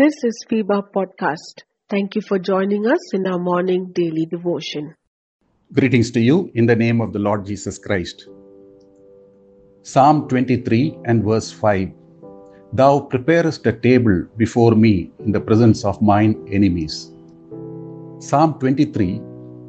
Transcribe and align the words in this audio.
This 0.00 0.14
is 0.24 0.44
FEBA 0.50 0.84
Podcast. 0.96 1.64
Thank 1.90 2.14
you 2.14 2.22
for 2.22 2.38
joining 2.38 2.86
us 2.86 3.12
in 3.12 3.26
our 3.26 3.38
morning 3.38 3.92
daily 3.92 4.24
devotion. 4.24 4.94
Greetings 5.74 6.10
to 6.12 6.20
you 6.20 6.50
in 6.54 6.64
the 6.64 6.74
name 6.74 7.02
of 7.02 7.12
the 7.12 7.18
Lord 7.18 7.44
Jesus 7.44 7.76
Christ. 7.76 8.26
Psalm 9.82 10.26
23 10.28 10.96
and 11.04 11.22
verse 11.22 11.52
5 11.52 11.92
Thou 12.72 13.00
preparest 13.00 13.66
a 13.66 13.74
table 13.74 14.26
before 14.38 14.74
me 14.74 15.10
in 15.18 15.32
the 15.32 15.40
presence 15.40 15.84
of 15.84 16.00
mine 16.00 16.34
enemies. 16.50 17.12
Psalm 18.20 18.58
23 18.58 19.18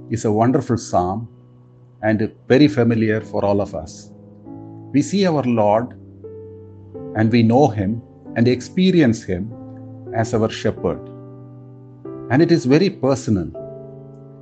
is 0.09 0.25
a 0.25 0.31
wonderful 0.31 0.77
psalm 0.77 1.25
and 2.03 2.29
very 2.49 2.67
familiar 2.67 3.21
for 3.21 3.45
all 3.45 3.61
of 3.61 3.73
us. 3.73 4.11
We 4.91 5.01
see 5.01 5.25
our 5.25 5.43
Lord 5.43 5.93
and 7.15 7.31
we 7.31 7.43
know 7.43 7.69
Him 7.69 8.01
and 8.35 8.49
experience 8.49 9.23
Him 9.23 9.53
as 10.13 10.33
our 10.33 10.49
shepherd. 10.49 10.99
And 12.29 12.41
it 12.41 12.51
is 12.51 12.65
very 12.65 12.89
personal. 12.89 13.49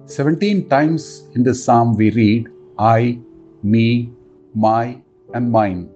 17 0.08 0.68
times 0.70 1.28
in 1.36 1.44
this 1.44 1.64
psalm 1.64 1.96
we 1.96 2.10
read 2.10 2.48
I, 2.80 3.20
me, 3.62 4.12
my, 4.56 5.00
and 5.36 5.52
mine. 5.52 5.88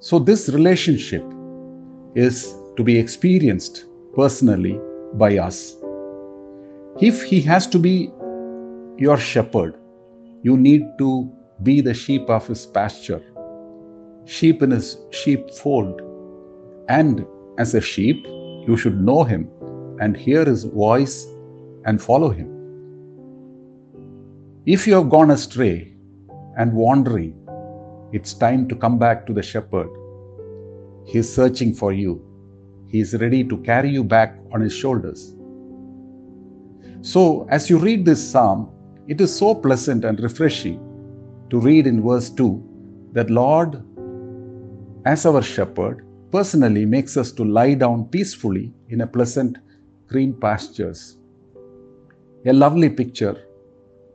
So, 0.00 0.18
this 0.18 0.48
relationship 0.48 1.24
is 2.14 2.54
to 2.78 2.82
be 2.82 2.98
experienced 2.98 3.84
personally 4.14 4.80
by 5.12 5.36
us. 5.36 5.76
If 7.00 7.22
He 7.22 7.40
has 7.42 7.66
to 7.68 7.78
be 7.78 8.10
your 8.96 9.18
shepherd, 9.18 9.78
you 10.42 10.56
need 10.56 10.86
to 10.98 11.30
be 11.62 11.80
the 11.80 11.94
sheep 11.94 12.28
of 12.28 12.46
His 12.46 12.66
pasture, 12.66 13.22
sheep 14.24 14.62
in 14.62 14.70
His 14.70 14.96
sheepfold, 15.10 16.00
and 16.88 17.26
as 17.58 17.74
a 17.74 17.80
sheep, 17.80 18.26
you 18.66 18.76
should 18.76 19.00
know 19.00 19.24
him 19.24 19.48
and 20.00 20.16
hear 20.16 20.44
his 20.44 20.64
voice 20.64 21.26
and 21.84 22.02
follow 22.02 22.30
him. 22.30 22.52
If 24.66 24.86
you 24.86 24.94
have 24.94 25.08
gone 25.08 25.30
astray 25.30 25.92
and 26.58 26.72
wandering, 26.72 27.34
it's 28.12 28.34
time 28.34 28.68
to 28.68 28.74
come 28.74 28.98
back 28.98 29.26
to 29.26 29.32
the 29.32 29.42
shepherd. 29.42 29.88
He 31.06 31.18
is 31.18 31.32
searching 31.32 31.72
for 31.72 31.92
you. 31.92 32.22
He 32.88 33.00
is 33.00 33.14
ready 33.14 33.44
to 33.44 33.56
carry 33.58 33.90
you 33.90 34.04
back 34.04 34.36
on 34.52 34.60
his 34.60 34.72
shoulders. 34.72 35.34
So, 37.06 37.46
as 37.50 37.70
you 37.70 37.78
read 37.78 38.04
this 38.04 38.30
psalm, 38.30 38.68
it 39.06 39.20
is 39.20 39.32
so 39.32 39.54
pleasant 39.54 40.04
and 40.04 40.18
refreshing 40.18 40.80
to 41.50 41.60
read 41.60 41.86
in 41.86 42.02
verse 42.02 42.30
2 42.30 43.10
that 43.12 43.30
Lord, 43.30 43.80
as 45.04 45.24
our 45.24 45.40
shepherd, 45.40 46.04
personally 46.32 46.84
makes 46.84 47.16
us 47.16 47.30
to 47.34 47.44
lie 47.44 47.74
down 47.74 48.06
peacefully 48.06 48.72
in 48.88 49.02
a 49.02 49.06
pleasant 49.06 49.58
green 50.08 50.34
pastures. 50.34 51.16
A 52.44 52.52
lovely 52.52 52.90
picture 52.90 53.40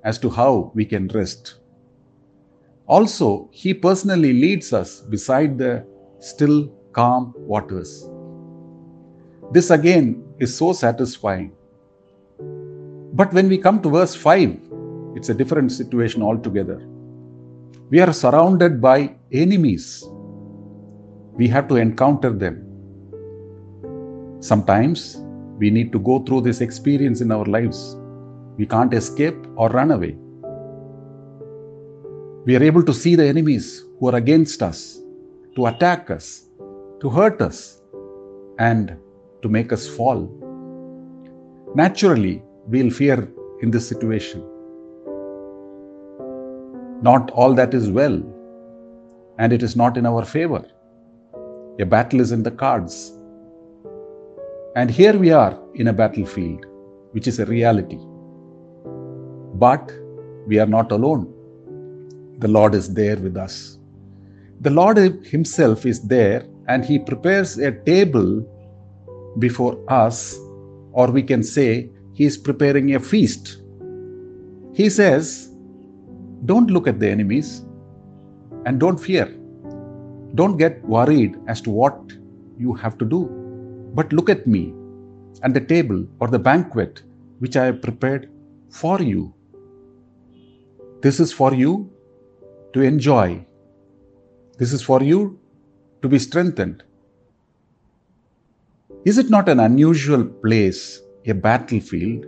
as 0.03 0.19
to 0.19 0.29
how 0.29 0.73
we 0.75 0.83
can 0.83 1.07
rest. 1.13 1.59
Also, 2.87 3.47
he 3.53 3.73
personally 3.73 4.33
leads 4.33 4.73
us 4.73 4.99
beside 4.99 5.57
the 5.57 5.85
still, 6.19 6.67
calm 6.91 7.33
waters. 7.37 8.09
This 9.53 9.69
again 9.69 10.25
is 10.39 10.53
so 10.53 10.73
satisfying. 10.73 11.53
But 13.13 13.33
when 13.33 13.49
we 13.49 13.57
come 13.57 13.81
to 13.81 13.89
verse 13.89 14.15
5, 14.15 14.59
it's 15.15 15.29
a 15.29 15.33
different 15.33 15.71
situation 15.71 16.21
altogether. 16.21 16.81
We 17.89 17.99
are 17.99 18.13
surrounded 18.13 18.81
by 18.81 19.15
enemies 19.31 20.05
we 21.41 21.47
have 21.47 21.67
to 21.69 21.75
encounter 21.75 22.31
them. 22.31 22.55
Sometimes 24.41 25.17
we 25.57 25.69
need 25.69 25.91
to 25.91 25.99
go 25.99 26.19
through 26.19 26.41
this 26.41 26.61
experience 26.61 27.21
in 27.21 27.31
our 27.31 27.45
lives. 27.45 27.95
We 28.57 28.65
can't 28.65 28.93
escape 28.93 29.37
or 29.55 29.69
run 29.69 29.91
away. 29.91 30.17
We 32.45 32.55
are 32.55 32.63
able 32.63 32.83
to 32.83 32.93
see 32.93 33.15
the 33.15 33.25
enemies 33.25 33.83
who 33.99 34.09
are 34.09 34.15
against 34.15 34.61
us, 34.61 34.99
to 35.55 35.67
attack 35.67 36.09
us, 36.09 36.45
to 37.01 37.09
hurt 37.09 37.41
us, 37.41 37.81
and 38.59 38.97
to 39.41 39.49
make 39.49 39.71
us 39.71 39.87
fall. 39.87 40.29
Naturally, 41.75 42.43
we'll 42.67 42.91
fear 42.91 43.31
in 43.61 43.71
this 43.71 43.87
situation. 43.87 44.41
Not 47.01 47.31
all 47.31 47.53
that 47.55 47.73
is 47.73 47.89
well, 47.89 48.21
and 49.39 49.51
it 49.51 49.63
is 49.63 49.75
not 49.75 49.97
in 49.97 50.05
our 50.05 50.23
favor. 50.23 50.63
A 51.79 51.85
battle 51.85 52.19
is 52.19 52.31
in 52.31 52.43
the 52.43 52.51
cards. 52.51 53.17
And 54.75 54.89
here 54.89 55.17
we 55.17 55.31
are 55.31 55.57
in 55.75 55.87
a 55.87 55.93
battlefield, 55.93 56.65
which 57.11 57.27
is 57.27 57.39
a 57.39 57.45
reality. 57.45 57.97
But 59.55 59.91
we 60.47 60.59
are 60.59 60.67
not 60.67 60.91
alone. 60.91 61.33
The 62.39 62.47
Lord 62.47 62.75
is 62.75 62.93
there 62.93 63.17
with 63.17 63.35
us. 63.35 63.77
The 64.61 64.69
Lord 64.69 64.97
Himself 64.97 65.85
is 65.85 66.01
there 66.01 66.45
and 66.67 66.85
He 66.85 66.99
prepares 66.99 67.57
a 67.57 67.71
table 67.71 68.47
before 69.39 69.83
us, 69.91 70.37
or 70.91 71.07
we 71.07 71.23
can 71.23 71.41
say 71.41 71.89
He 72.21 72.27
is 72.27 72.37
preparing 72.37 72.93
a 72.93 72.99
feast. 72.99 73.63
He 74.75 74.91
says, 74.91 75.49
Don't 76.45 76.69
look 76.69 76.87
at 76.87 76.99
the 76.99 77.09
enemies 77.09 77.65
and 78.67 78.79
don't 78.79 78.99
fear. 78.99 79.25
Don't 80.35 80.55
get 80.55 80.85
worried 80.85 81.39
as 81.47 81.61
to 81.61 81.71
what 81.71 81.97
you 82.59 82.75
have 82.75 82.99
to 82.99 83.05
do, 83.05 83.21
but 83.95 84.13
look 84.13 84.29
at 84.29 84.45
me 84.45 84.71
and 85.41 85.55
the 85.55 85.65
table 85.73 86.05
or 86.19 86.27
the 86.27 86.37
banquet 86.37 87.01
which 87.39 87.57
I 87.57 87.65
have 87.65 87.81
prepared 87.81 88.29
for 88.69 89.01
you. 89.01 89.33
This 91.01 91.19
is 91.19 91.33
for 91.33 91.55
you 91.55 91.91
to 92.73 92.81
enjoy. 92.81 93.43
This 94.59 94.73
is 94.73 94.83
for 94.83 95.01
you 95.01 95.39
to 96.03 96.07
be 96.07 96.19
strengthened. 96.19 96.83
Is 99.05 99.17
it 99.17 99.31
not 99.31 99.49
an 99.49 99.59
unusual 99.59 100.23
place, 100.23 101.01
a 101.25 101.33
battlefield, 101.33 102.25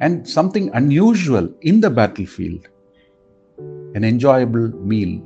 and 0.00 0.28
something 0.28 0.70
unusual 0.74 1.52
in 1.62 1.80
the 1.80 1.90
battlefield? 1.90 2.68
An 3.94 4.04
enjoyable 4.04 4.68
meal 4.92 5.20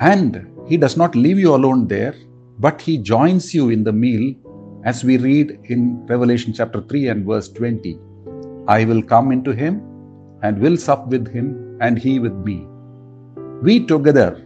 and 0.00 0.50
He 0.66 0.76
does 0.76 0.96
not 0.96 1.14
leave 1.14 1.38
you 1.38 1.54
alone 1.54 1.86
there, 1.86 2.14
but 2.58 2.80
He 2.80 2.98
joins 2.98 3.54
you 3.54 3.70
in 3.70 3.84
the 3.84 3.92
meal, 3.92 4.34
as 4.84 5.04
we 5.04 5.16
read 5.18 5.58
in 5.64 6.06
Revelation 6.06 6.52
chapter 6.52 6.80
3 6.82 7.08
and 7.08 7.26
verse 7.26 7.48
20. 7.48 7.98
I 8.66 8.84
will 8.84 9.02
come 9.02 9.32
into 9.32 9.52
Him 9.52 9.82
and 10.42 10.58
will 10.58 10.76
sup 10.76 11.06
with 11.08 11.32
Him, 11.32 11.78
and 11.80 11.98
He 11.98 12.18
with 12.18 12.34
me. 12.34 12.66
We 13.62 13.86
together, 13.86 14.42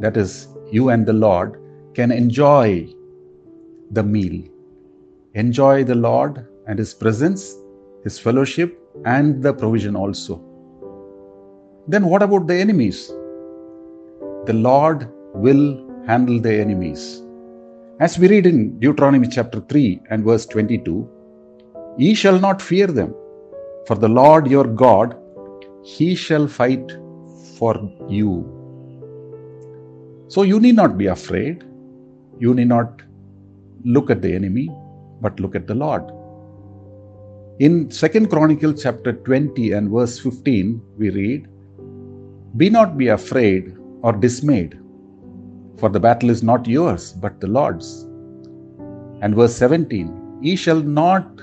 that 0.00 0.16
is, 0.16 0.48
you 0.70 0.90
and 0.90 1.06
the 1.06 1.12
Lord, 1.12 1.60
can 1.94 2.10
enjoy 2.10 2.88
the 3.92 4.02
meal. 4.02 4.42
Enjoy 5.44 5.84
the 5.84 5.94
Lord 5.94 6.46
and 6.66 6.78
His 6.78 6.94
presence, 6.94 7.54
His 8.04 8.18
fellowship, 8.18 8.76
and 9.04 9.42
the 9.42 9.52
provision 9.52 9.94
also. 9.94 10.42
Then, 11.86 12.06
what 12.06 12.22
about 12.22 12.46
the 12.48 12.56
enemies? 12.66 13.12
the 14.48 14.52
Lord 14.52 15.08
will 15.44 15.64
handle 16.06 16.38
the 16.40 16.54
enemies. 16.64 17.22
As 17.98 18.16
we 18.18 18.28
read 18.28 18.46
in 18.46 18.78
Deuteronomy 18.78 19.28
chapter 19.28 19.60
3 19.60 20.02
and 20.10 20.24
verse 20.24 20.46
22, 20.46 21.08
ye 21.98 22.14
shall 22.14 22.38
not 22.38 22.62
fear 22.62 22.86
them, 22.86 23.12
for 23.86 23.96
the 23.96 24.08
Lord 24.08 24.48
your 24.48 24.66
God, 24.84 25.16
he 25.82 26.14
shall 26.14 26.46
fight 26.46 26.92
for 27.58 27.74
you. 28.08 28.30
So 30.28 30.42
you 30.42 30.60
need 30.60 30.76
not 30.76 30.96
be 30.96 31.06
afraid. 31.06 31.64
You 32.38 32.54
need 32.54 32.68
not 32.68 33.02
look 33.84 34.10
at 34.10 34.22
the 34.22 34.32
enemy, 34.32 34.68
but 35.20 35.38
look 35.40 35.54
at 35.54 35.66
the 35.66 35.74
Lord. 35.74 36.02
In 37.58 37.88
2nd 37.88 38.28
Chronicle 38.28 38.74
chapter 38.74 39.12
20 39.12 39.72
and 39.72 39.90
verse 39.90 40.18
15, 40.18 40.82
we 40.98 41.10
read, 41.10 41.48
Be 42.56 42.68
not 42.68 42.98
be 42.98 43.08
afraid 43.08 43.76
or 44.02 44.12
dismayed, 44.12 44.78
for 45.78 45.88
the 45.88 46.00
battle 46.00 46.28
is 46.28 46.42
not 46.42 46.66
yours, 46.66 47.12
but 47.12 47.40
the 47.40 47.46
Lord's. 47.46 48.02
And 49.22 49.34
verse 49.34 49.54
17 49.54 50.40
Ye 50.42 50.54
shall 50.54 50.82
not 50.82 51.40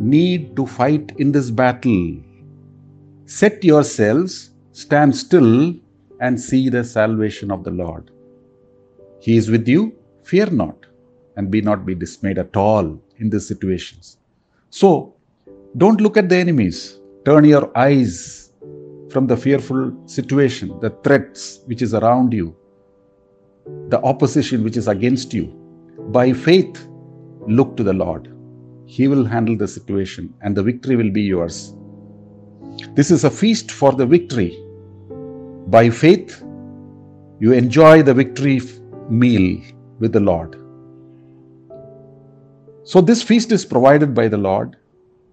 need 0.00 0.56
to 0.56 0.66
fight 0.66 1.12
in 1.18 1.30
this 1.30 1.50
battle. 1.50 2.16
Set 3.26 3.62
yourselves, 3.62 4.50
stand 4.72 5.14
still, 5.14 5.74
and 6.20 6.40
see 6.40 6.68
the 6.68 6.82
salvation 6.82 7.50
of 7.50 7.62
the 7.62 7.70
Lord. 7.70 8.10
He 9.20 9.36
is 9.36 9.50
with 9.50 9.68
you, 9.68 9.92
fear 10.24 10.46
not, 10.46 10.87
and 11.38 11.50
be 11.50 11.60
not 11.62 11.86
be 11.86 11.94
dismayed 11.94 12.38
at 12.38 12.56
all 12.56 13.00
in 13.18 13.30
these 13.30 13.46
situations. 13.46 14.18
So, 14.70 15.14
don't 15.76 16.00
look 16.00 16.16
at 16.16 16.28
the 16.28 16.36
enemies. 16.36 16.98
Turn 17.24 17.44
your 17.44 17.70
eyes 17.78 18.52
from 19.10 19.26
the 19.26 19.36
fearful 19.36 19.96
situation, 20.06 20.78
the 20.80 20.90
threats 21.04 21.60
which 21.66 21.80
is 21.80 21.94
around 21.94 22.32
you, 22.32 22.56
the 23.88 24.02
opposition 24.02 24.64
which 24.64 24.76
is 24.76 24.88
against 24.88 25.32
you. 25.32 25.46
By 26.18 26.32
faith, 26.32 26.86
look 27.46 27.76
to 27.76 27.84
the 27.84 27.92
Lord. 27.92 28.34
He 28.86 29.06
will 29.06 29.24
handle 29.24 29.56
the 29.56 29.68
situation 29.68 30.34
and 30.42 30.56
the 30.56 30.62
victory 30.62 30.96
will 30.96 31.10
be 31.10 31.22
yours. 31.22 31.74
This 32.94 33.10
is 33.10 33.24
a 33.24 33.30
feast 33.30 33.70
for 33.70 33.92
the 33.92 34.06
victory. 34.06 34.58
By 35.68 35.88
faith, 35.90 36.42
you 37.38 37.52
enjoy 37.52 38.02
the 38.02 38.14
victory 38.14 38.60
meal 39.08 39.60
with 40.00 40.12
the 40.12 40.20
Lord. 40.20 40.56
So, 42.88 43.02
this 43.02 43.22
feast 43.22 43.52
is 43.52 43.66
provided 43.66 44.14
by 44.14 44.28
the 44.28 44.38
Lord. 44.38 44.76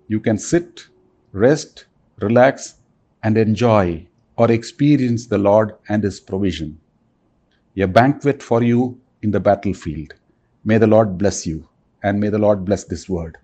You 0.09 0.19
can 0.19 0.37
sit, 0.37 0.87
rest, 1.31 1.85
relax, 2.19 2.75
and 3.23 3.37
enjoy 3.37 4.07
or 4.37 4.51
experience 4.51 5.27
the 5.27 5.37
Lord 5.37 5.71
and 5.87 6.03
His 6.03 6.19
provision. 6.19 6.81
A 7.77 7.87
banquet 7.87 8.43
for 8.43 8.61
you 8.61 8.99
in 9.21 9.31
the 9.31 9.39
battlefield. 9.39 10.15
May 10.65 10.79
the 10.79 10.87
Lord 10.87 11.17
bless 11.17 11.47
you 11.47 11.65
and 12.03 12.19
may 12.19 12.27
the 12.27 12.39
Lord 12.39 12.65
bless 12.65 12.83
this 12.83 13.07
word. 13.07 13.37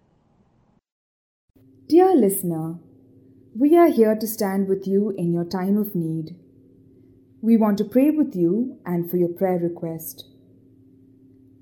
Dear 1.87 2.13
listener, 2.13 2.79
we 3.57 3.77
are 3.77 3.87
here 3.87 4.17
to 4.17 4.27
stand 4.27 4.67
with 4.67 4.85
you 4.85 5.11
in 5.11 5.31
your 5.31 5.45
time 5.45 5.77
of 5.77 5.95
need. 5.95 6.35
We 7.41 7.55
want 7.55 7.77
to 7.77 7.85
pray 7.85 8.09
with 8.09 8.35
you 8.35 8.77
and 8.85 9.09
for 9.09 9.15
your 9.15 9.29
prayer 9.29 9.57
request. 9.57 10.25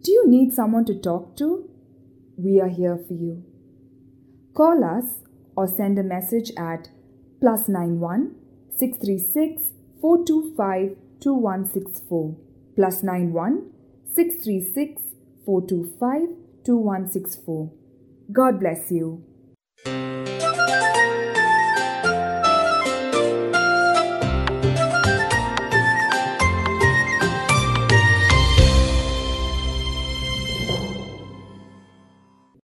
Do 0.02 0.12
you 0.12 0.28
need 0.28 0.52
someone 0.52 0.86
to 0.86 0.96
talk 0.96 1.38
to? 1.38 1.69
We 2.42 2.62
are 2.62 2.70
here 2.70 2.98
for 3.06 3.14
you. 3.14 3.44
Call 4.56 4.82
us 4.82 5.24
or 5.58 5.68
send 5.68 6.00
a 6.00 6.04
message 6.04 6.52
at 6.58 6.88
plus 7.42 7.68
91 7.68 8.34
636 8.78 9.74
425 10.00 10.96
2164 11.20 12.38
plus 12.78 13.04
91 13.04 13.72
636 14.16 15.02
425 15.46 16.30
2164. 16.64 17.72
God 18.32 18.60
bless 18.62 18.90
you. 18.90 19.26